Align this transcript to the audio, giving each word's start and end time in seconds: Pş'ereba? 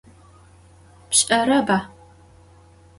Pş'ereba? 1.09 1.77